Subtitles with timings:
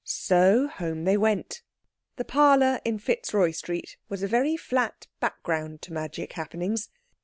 [0.03, 1.61] So home they went.
[2.15, 6.89] The parlour in Fitzroy Street was a very flat background to magic happenings.